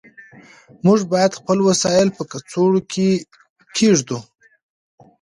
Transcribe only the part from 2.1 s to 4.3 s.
په کڅوړه کې کېږدو.